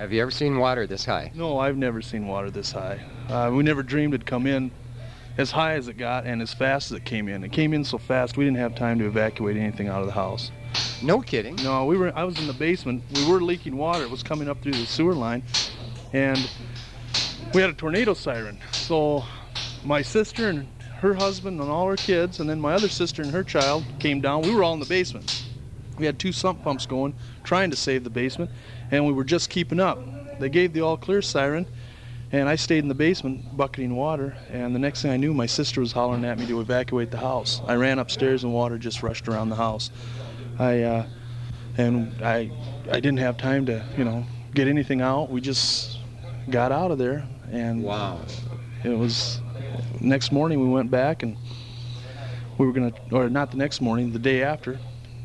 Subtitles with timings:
[0.00, 1.30] Have you ever seen water this high?
[1.34, 2.98] No, I've never seen water this high.
[3.28, 4.70] Uh, we never dreamed it'd come in
[5.36, 7.44] as high as it got and as fast as it came in.
[7.44, 10.14] It came in so fast we didn't have time to evacuate anything out of the
[10.14, 10.52] house.
[11.02, 11.54] No kidding.
[11.56, 12.16] No, we were.
[12.16, 13.04] I was in the basement.
[13.14, 14.02] We were leaking water.
[14.02, 15.42] It was coming up through the sewer line,
[16.14, 16.50] and
[17.52, 18.58] we had a tornado siren.
[18.72, 19.22] So
[19.84, 20.66] my sister and
[21.00, 24.22] her husband and all her kids, and then my other sister and her child came
[24.22, 24.40] down.
[24.40, 25.44] We were all in the basement.
[26.00, 27.12] We had two sump pumps going,
[27.44, 28.50] trying to save the basement,
[28.90, 29.98] and we were just keeping up.
[30.40, 31.66] They gave the all clear siren,
[32.32, 34.34] and I stayed in the basement bucketing water.
[34.50, 37.18] And the next thing I knew, my sister was hollering at me to evacuate the
[37.18, 37.60] house.
[37.66, 39.90] I ran upstairs, and water just rushed around the house.
[40.58, 41.06] I uh,
[41.76, 42.50] and I
[42.90, 44.24] I didn't have time to you know
[44.54, 45.30] get anything out.
[45.30, 45.98] We just
[46.48, 48.20] got out of there, and Wow.
[48.84, 49.42] it was
[50.00, 51.36] next morning we went back and
[52.56, 54.78] we were gonna or not the next morning the day after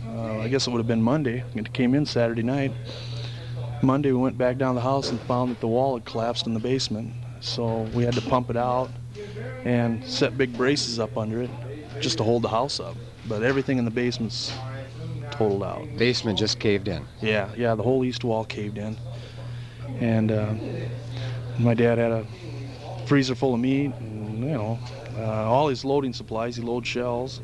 [0.10, 2.72] uh, i guess it would have been monday it came in saturday night
[3.82, 6.54] monday we went back down the house and found that the wall had collapsed in
[6.54, 8.90] the basement so we had to pump it out
[9.64, 11.50] and set big braces up under it
[12.00, 12.96] just to hold the house up
[13.28, 14.54] but everything in the basement's
[15.32, 17.06] totaled out Basement just caved in.
[17.22, 18.98] yeah, yeah, the whole east wall caved in.
[20.00, 20.54] And uh,
[21.58, 22.26] my dad had a
[23.06, 24.80] freezer full of meat, and, you know,
[25.18, 26.56] uh, all his loading supplies.
[26.56, 27.42] He loads shells.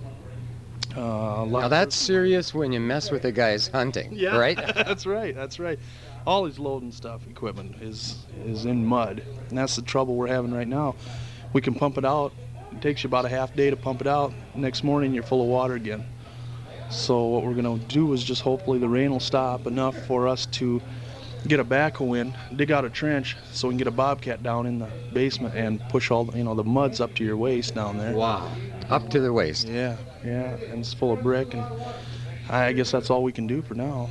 [0.95, 4.57] Uh, Now that's serious when you mess with a guy's hunting, yeah, right?
[4.75, 5.33] that's right.
[5.35, 5.79] That's right.
[6.27, 10.53] All his loading stuff, equipment, is is in mud, and that's the trouble we're having
[10.53, 10.95] right now.
[11.53, 12.33] We can pump it out.
[12.71, 14.33] It takes you about a half day to pump it out.
[14.55, 16.05] Next morning, you're full of water again.
[16.89, 20.45] So what we're gonna do is just hopefully the rain will stop enough for us
[20.47, 20.81] to
[21.47, 24.67] get a backhoe in, dig out a trench, so we can get a bobcat down
[24.67, 27.75] in the basement and push all the, you know the mud's up to your waist
[27.75, 28.13] down there.
[28.13, 28.51] Wow.
[28.89, 29.67] Up to the waist.
[29.67, 31.65] Yeah, yeah, and it's full of brick, and
[32.49, 34.09] I guess that's all we can do for now.